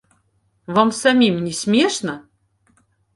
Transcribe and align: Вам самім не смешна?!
Вам 0.77 0.89
самім 0.99 1.35
не 1.45 1.53
смешна?! 1.61 2.15